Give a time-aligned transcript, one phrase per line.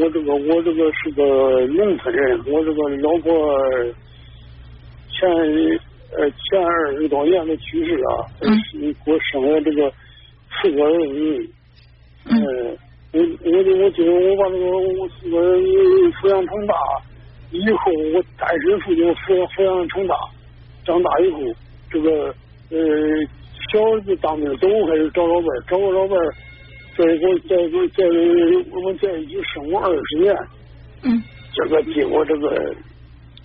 [0.00, 3.54] 我这个我这个是个农村人，我这个老婆
[5.10, 5.28] 前
[6.16, 8.48] 呃前二十多年的去世了，嗯，
[9.04, 9.92] 给我生了这个
[10.50, 11.50] 四个儿女，
[12.24, 12.78] 嗯，
[13.12, 15.66] 我我就我觉得我把这个我四个儿女
[16.12, 16.74] 抚养成大，
[17.50, 20.16] 以后我单身父亲抚养抚养成大，
[20.86, 21.38] 长大以后
[21.90, 22.34] 这个
[22.70, 22.78] 呃
[23.70, 26.34] 小儿子当兵走还是找老伴儿，找个老伴儿。
[26.96, 27.56] 再给我再
[27.96, 28.10] 给
[28.72, 30.34] 我们在一起生活二十年，
[31.02, 31.22] 嗯，
[31.54, 32.74] 这个结果这个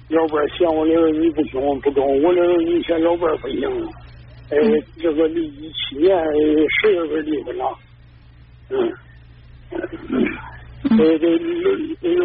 [0.10, 3.70] 老伴嫌我的儿女不行不中，我的儿女嫌老伴不行，
[4.50, 4.58] 哎，
[4.98, 6.18] 这个离一七年
[6.82, 7.78] 十月份离婚了，
[8.70, 8.94] 嗯，
[10.90, 11.30] 嗯，这这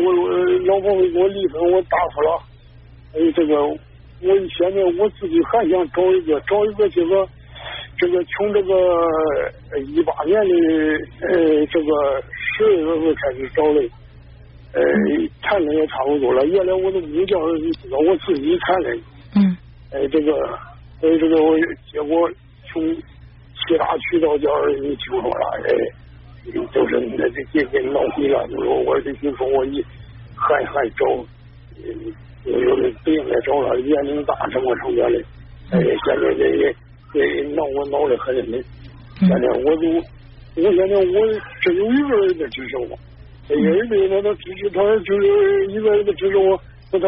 [0.01, 0.29] 我我
[0.67, 2.43] 老婆给我离婚，我答复了，
[3.15, 3.79] 哎，这个我
[4.49, 7.29] 现在我自己还想找一个找一个这个。
[8.01, 8.73] 这个从这个
[9.87, 10.55] 一八年的
[11.29, 13.81] 呃这个十月份开始找的，
[14.73, 14.83] 呃
[15.43, 16.43] 谈的也差不多了。
[16.47, 18.97] 原来我都没叫我自己谈的。
[19.37, 19.57] 嗯。
[19.93, 20.33] 哎，这个
[21.03, 21.59] 哎这个我
[21.93, 22.31] 结果
[22.73, 25.69] 从其他渠道叫人听说了，哎，
[26.73, 29.85] 就是那这这给闹鬼了，就说我这听说我一
[30.35, 31.05] 还还找，
[32.47, 35.23] 有有的不应该找了，年龄大什么什么的嘞？
[35.73, 36.75] 哎，现在这
[37.15, 37.43] 也。
[37.43, 38.63] 对，闹我闹得很嘞。
[39.19, 39.89] 现在我就，
[40.57, 42.99] 我现在我只有一个儿子支持我，
[43.49, 46.59] 一个人那他支持他就是一个儿子支持我，
[46.93, 47.07] 那他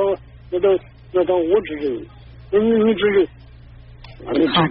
[0.50, 0.68] 那他
[1.12, 2.08] 那他我支持你，
[2.50, 3.28] 那你你支持。
[4.52, 4.62] 好，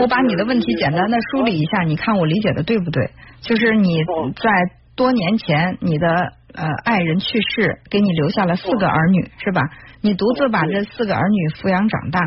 [0.00, 3.10] 我把你的问题简单的梳理一下，你看我理解的对不对？
[3.40, 3.96] 就是你
[4.36, 4.50] 在
[4.94, 6.06] 多年前，你的
[6.54, 9.62] 呃爱人去世，给你留下了四个儿女，是吧？
[10.02, 12.20] 你独自把这四个儿女抚养长大。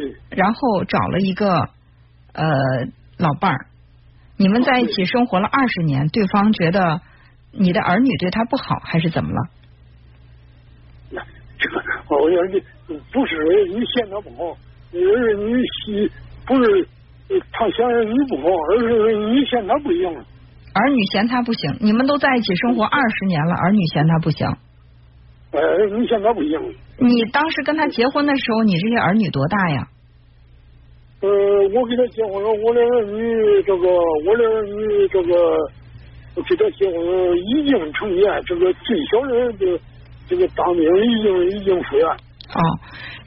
[0.00, 1.68] 对，然后找了一个
[2.32, 2.46] 呃
[3.16, 3.66] 老伴儿，
[4.36, 7.00] 你们在一起生活了二十年，对方觉得
[7.52, 9.48] 你的儿女对他不好，还是怎么了？
[11.10, 11.22] 那
[11.58, 12.18] 这个我
[13.12, 13.34] 不是
[13.68, 14.56] 你嫌他不好，
[14.92, 16.08] 而是你
[16.46, 16.86] 不是
[17.52, 20.24] 他嫌你不好，而是你嫌他不行。
[20.74, 24.46] 儿女嫌他不行，你们都在一起生活二十年了，儿女嫌他不行。
[25.50, 25.60] 哎，
[25.98, 26.74] 你嫌他不行。
[26.98, 29.88] 你当时跟他结婚的时候，你这些儿女多大呀？
[31.20, 31.28] 呃，
[31.74, 33.88] 我跟他结婚了，我的儿女这个，
[34.26, 35.70] 我的儿女这个，
[36.48, 39.80] 给他结婚已经成年，这个最小的这
[40.28, 42.06] 这个当兵已经已经出院。
[42.06, 42.60] 哦，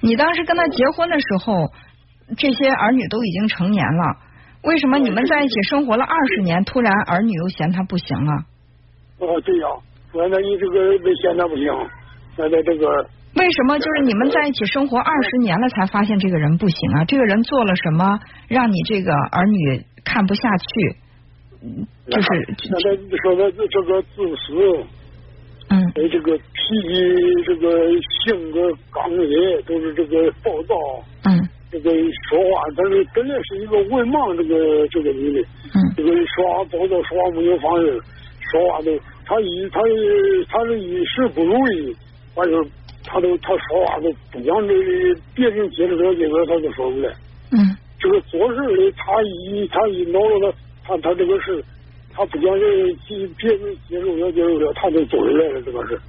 [0.02, 1.72] 你当时跟他结婚的时候，
[2.38, 4.18] 这些儿女都已经成年了，
[4.64, 8.32] 为什么你们在一起生活了二十年，突然儿女又嫌他不行了？
[9.20, 9.68] 哦，对呀，
[10.14, 11.66] 原来你这个嫌他不行。
[12.38, 12.88] 现在这个
[13.34, 17.06] 为什么就是你们在一起生活二十年了才发现这个人不行啊？
[17.06, 18.20] 这个人做了什么
[18.50, 20.66] 让你这个儿女看不下去？
[22.08, 22.28] 就是
[22.58, 24.84] 现在说的这个自私，
[25.70, 26.44] 嗯，这个脾
[26.90, 27.88] 气，这个
[28.26, 28.60] 性格
[28.92, 30.76] 刚烈，都是这个暴躁，
[31.24, 31.90] 嗯，这个
[32.30, 38.02] 说话，但是本来是一个文盲，这个这个女的，嗯，这个说话暴躁，说话没有方式，
[38.52, 38.92] 说话都
[39.26, 39.80] 他一他
[40.50, 41.96] 他是一时不如意。
[42.34, 42.66] 反正
[43.12, 44.74] 他都他说话都不讲这
[45.36, 47.10] 别人接着这个他都说不来。
[47.52, 47.76] 嗯。
[48.00, 51.64] 这个做事的他一他一恼了他他他这个事
[52.14, 56.00] 他不讲人接别人接受了接受了他就做出来了这个事。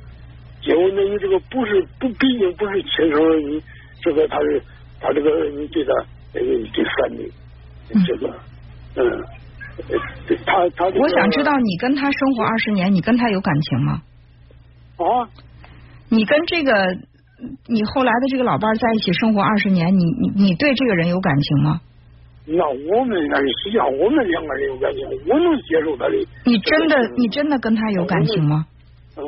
[0.63, 3.61] 结果那你这个不是不毕竟不是亲生儿女，
[4.01, 4.63] 这个他是
[5.01, 5.93] 他这个儿女对他
[6.35, 6.41] 呃
[6.73, 7.25] 第三的
[8.07, 8.33] 这个
[8.95, 9.25] 嗯，
[10.47, 10.87] 他他。
[10.87, 14.03] 我想知道你跟他生活二十年，你跟他有感情吗？
[14.99, 15.29] 啊。
[16.13, 16.73] 你跟这个
[17.67, 21.81] 你后来的这个老伴在一起生活二十年，你你你对这个人有感情吗？
[22.45, 26.15] 那我们那实际上我们两个人有感情，我能接受他的。
[26.45, 28.67] 你真的你真的跟他有感情吗？
[29.17, 29.25] 嗯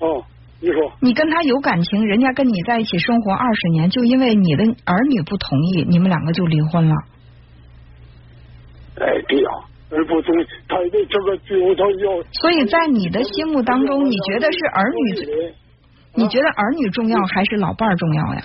[0.00, 0.22] 哦，
[0.60, 0.92] 你说。
[1.00, 6.94] 你跟他有感情，人家跟你在一起生活二十年，就因为你的儿女不同意，你们两个就离婚了。
[8.96, 9.50] 哎，对呀，
[9.90, 10.34] 儿不同，
[10.68, 12.22] 他的这个最后他要。
[12.32, 15.54] 所以在你的心目当中，你觉得是儿女？
[16.14, 18.42] 你觉得儿女重要还是老伴儿重要呀？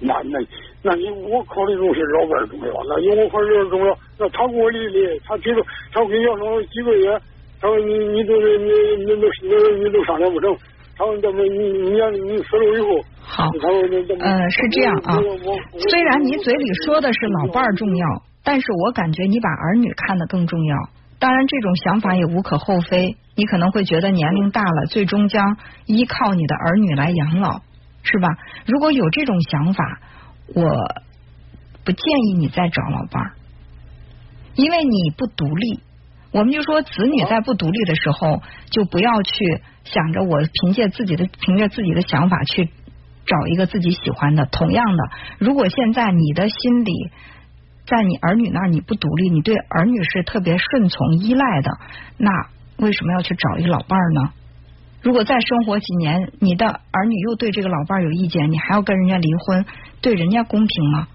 [0.00, 0.38] 那那
[0.82, 5.62] 那你我考虑都是老伴儿重要，那你我考虑重要，那他给我离的，他提出
[5.92, 7.18] 他跟你要说几个月，
[7.60, 10.54] 他说你你都是你你都你你都商量不成，
[10.96, 11.58] 他说怎么你
[11.88, 13.48] 你你死了以后，好，
[14.20, 15.16] 呃是这样啊，
[15.88, 18.06] 虽然你嘴里说的是老伴儿重要，
[18.44, 20.76] 但是我感觉你把儿女看得更重要。
[21.18, 23.16] 当然，这种想法也无可厚非。
[23.36, 25.56] 你可能会觉得年龄大了，最终将
[25.86, 27.62] 依靠你的儿女来养老，
[28.02, 28.28] 是吧？
[28.66, 30.00] 如果有这种想法，
[30.54, 30.62] 我
[31.84, 33.32] 不建议你再找老伴儿，
[34.54, 35.80] 因为你不独立。
[36.30, 39.32] 我们就说，子女在不独立的时候，就不要去
[39.84, 42.66] 想着我凭借自己的凭着自己的想法去
[43.24, 44.46] 找一个自己喜欢的。
[44.46, 45.02] 同样的，
[45.38, 47.10] 如果现在你的心里
[47.86, 51.70] 在你儿女那儿你不独立，你对儿女是特别顺从依赖的，
[52.18, 52.30] 那
[52.78, 54.32] 为什么要去找一个老伴儿呢？
[55.02, 59.66] 如果再生活几年，你的儿女又对这个老伴儿有意见，你还要跟人家离婚，
[60.00, 61.08] 对人家公平吗？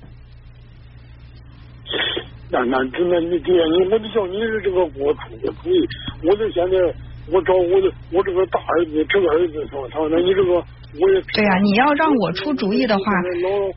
[2.51, 5.87] 那那真的你对呀，我就叫你是这个给我出个主意，
[6.23, 6.77] 我就现在
[7.31, 13.03] 我找我的我这个大儿子这个儿子说他，那你这个对呀，你要让我出主意的话，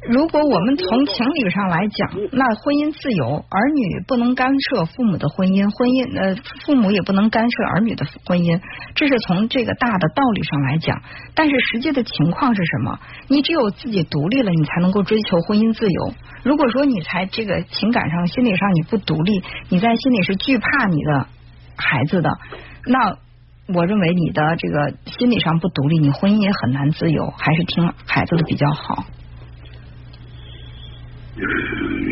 [0.09, 8.59] 如果我们从情理上来讲，那婚姻自由，儿女不能干涉父母的婚姻，婚姻呃父母也不能干涉儿女的婚姻，
[8.95, 11.03] 这是从这个大的道理上来讲。
[11.35, 12.99] 但是实际的情况是什么？
[13.29, 16.15] 你只有自己独立了，你才能够追求婚姻自由。
[16.43, 21.27] 如果说你才这个情感上、心理上你不独立，你在心里是惧怕你的
[21.77, 22.31] 孩子的，
[22.87, 23.17] 那
[23.69, 29.05] 我认为你的这个心理上不独立，你婚姻也很难自由，还是听孩子的比较好。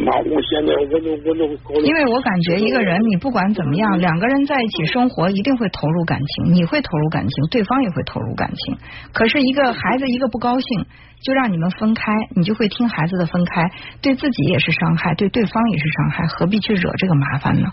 [0.02, 8.79] 那我现在我都我都因为我感觉一个人，你不管怎么样，两个人在一起生活，一定会投入感情，你会投入感情，对方也会投入感情。
[9.12, 10.87] 可是一个孩子一个不高兴，
[11.20, 13.70] 就让你们分开，你就会听孩子的分开，
[14.00, 17.69] 对自己也是伤害，对对方也是伤害，何必去惹这个麻烦呢？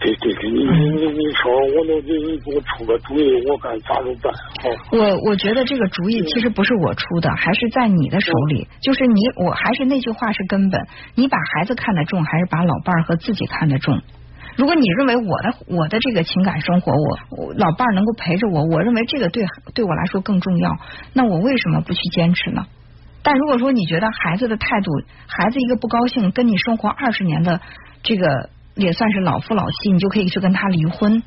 [0.00, 4.32] 对对对，你你你说，我能给你给我出个主意，我该咋着办？
[4.62, 4.70] 好。
[4.92, 8.68] 我我觉得这个主意其实不是我出的，还是在你的手里。
[8.80, 10.80] 就是你，我还是那句话是根本。
[11.16, 14.00] 你把孩子看得重，还是把老伴儿和自己看得重？
[14.56, 19.44] 如果你认为我的我的这个情感生活，我我老伴儿能够陪着我，我认为这个对
[19.74, 20.76] 对我来说更重要，
[21.12, 22.66] 那我为什么不去坚持呢？
[23.24, 24.90] 但如果说你觉得孩子的态度，
[25.26, 27.60] 孩子一个不高兴，跟你生活二十年的
[28.04, 28.50] 这个。
[28.78, 31.22] 也算是老夫老妻，你就可以去跟他离婚。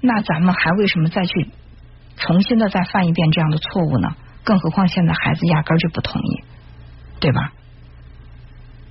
[0.00, 1.48] 那咱们还为什么再去
[2.16, 4.08] 重新的再犯一遍这样的错误呢？
[4.44, 6.44] 更何况现在孩子压根儿就不同意，
[7.18, 7.52] 对吧？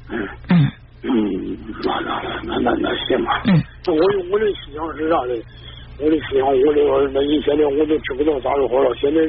[0.10, 0.72] 嗯嗯
[1.04, 3.42] 嗯，那那那那那行吧。
[3.46, 3.94] 嗯，我
[4.32, 5.34] 我的思想是啥呢？
[6.00, 8.96] 我的思想，我这个那你现在我都知不道咋回事了。
[8.96, 9.22] 现在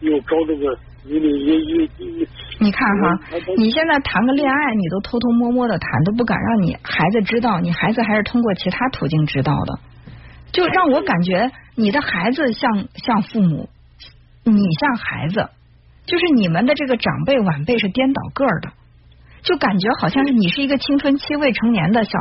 [0.00, 0.76] 又找这个。
[1.02, 3.18] 你看哈，
[3.56, 9.78] 你现在谈个恋爱，你都偷偷摸摸的谈，都不敢让你孩子知道，你孩子还是通过其他途径知道的，
[10.52, 13.70] 就让我感觉你的孩子像像父母，
[14.44, 15.48] 你像孩子，
[16.04, 18.72] 就是你们的这个长辈晚辈是颠倒个儿的，
[19.42, 22.18] 就感觉好像是你是一个青春期未成年的小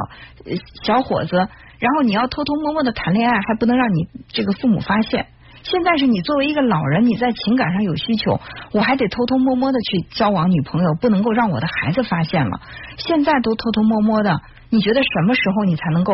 [0.84, 5.28] 小伙子，然后你要偷偷摸摸的谈恋爱，还不能让你这个父母发现。
[5.64, 8.40] 现在是你作为一个老人，你在情感上有需求，
[8.74, 12.62] 我还得偷偷摸摸的去交往女朋友，不能够让我的孩子发现了。
[12.98, 16.14] 现在都偷偷摸摸的，你觉得什么时候你才能够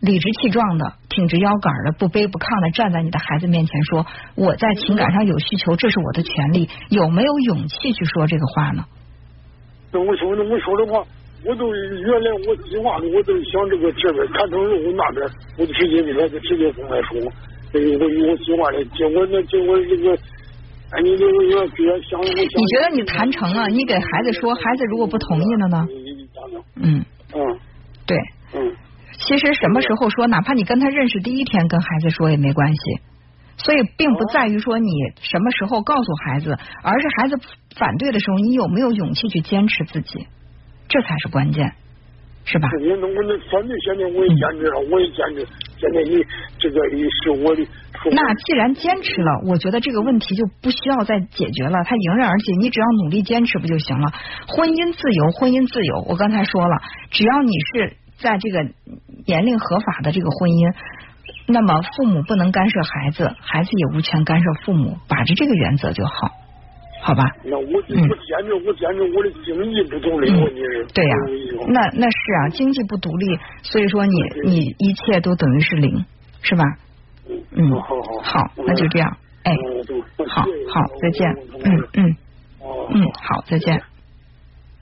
[0.00, 6.68] 理直气壮的、挺直腰杆的、不卑不亢的站在你的孩子面前说我在情感上有需求，这是我的权利？
[6.88, 8.84] 有没有勇气去说这个话呢？
[9.92, 11.04] 那我说，那我说的话，
[11.44, 15.28] 我都原来我计划的，我都想这个这边谈成肉那边，
[15.58, 17.30] 我就直接给他就直接公开说。
[17.72, 19.58] 我的，结果那这
[20.02, 20.14] 个，
[20.90, 23.68] 哎，你这个要要想，你觉得你谈成了？
[23.68, 25.86] 你给孩子说，孩子如果不同意了呢？
[26.76, 27.58] 嗯嗯，
[28.06, 28.16] 对，
[28.54, 28.72] 嗯，
[29.12, 32.80] 其实什么时候说，哪怕你跟他认识第一天跟孩子说也没关系，
[33.56, 34.90] 所以并不在于说你
[35.20, 37.38] 什么时候告诉孩子，而是孩子
[37.76, 40.26] 反对的时候，你有没有勇气去坚持自己，
[40.88, 41.72] 这才是关键。
[42.42, 42.68] 是吧？
[42.80, 45.46] 那我那反正现在我也坚持了，我也坚持。
[45.80, 46.22] 现在你
[46.58, 47.66] 这个也是我的。
[48.12, 52.52] 那既然坚持了，我觉得这个问题就不需要再解决了，它迎刃而解。
[52.60, 54.12] 你只要努力坚持不就行了？
[54.46, 56.04] 婚姻自由，婚姻自由。
[56.08, 56.76] 我刚才说了，
[57.10, 58.62] 只要你是在这个
[59.26, 60.74] 年龄合法的这个婚姻，
[61.46, 66.12] 那么父母不能干涉孩子，孩子也无权干涉父母，把着这个原则就好。
[67.00, 70.86] 好吧，那我我坚持，我坚持我的经济不独立，问题是。
[70.92, 71.16] 对呀，
[71.68, 76.04] 那那是啊，经济不独立，所以说你你一切都等于是零，
[76.42, 76.62] 是吧？
[77.52, 79.54] 嗯，好好好，那就这样，哎，
[80.28, 80.46] 好好
[81.00, 81.30] 再见，
[81.64, 82.16] 嗯嗯
[82.94, 83.82] 嗯，好再见。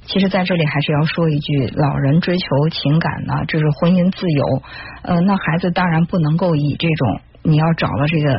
[0.03, 4.63] 其实，在这里还是要说一句，老人追求情感呢，这是婚姻自由。
[5.03, 8.33] 呃，那孩子当然不能够以这种你要找了这个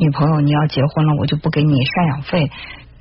[0.00, 2.50] 女朋友，你要结婚了，我就不给你赡养费。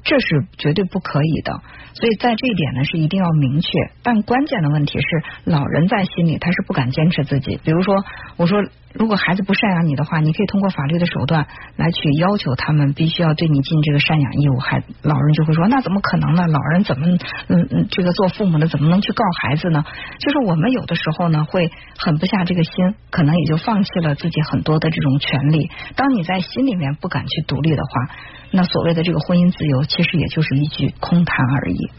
[0.03, 1.53] 这是绝对不可以的，
[1.93, 3.69] 所以在这一点呢是一定要明确。
[4.03, 7.59] 但关键的问题是，老人在心里他是不敢坚持自己。
[7.63, 7.95] 比如说，
[8.37, 11.45] 我说如果孩子不赡养你的话，你可以通过法律的手段
[11.77, 14.57] 来去要求他们必须要对你尽这个赡养义务。
[14.57, 16.47] 孩老人就会说，那怎么可能呢？
[16.47, 17.07] 老人怎么
[17.47, 19.85] 嗯嗯这个做父母的怎么能去告孩子呢？
[20.19, 22.73] 就是我们有的时候呢会狠不下这个心，
[23.11, 25.69] 可能也就放弃了自己很多的这种权利。
[25.95, 28.15] 当你在心里面不敢去独立的话，
[28.51, 31.89] 那所谓的这个婚姻自由其实也就是一句空谈而已。